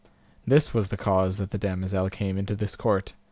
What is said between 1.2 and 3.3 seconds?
that the damosel came into this court.